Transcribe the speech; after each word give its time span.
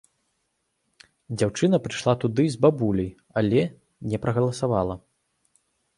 Дзяўчына 1.41 1.79
прыйшла 1.85 2.13
туды 2.23 2.43
з 2.55 2.61
бабуляй, 2.65 3.11
але 3.43 3.61
не 4.15 4.25
прагаласавала. 4.25 4.95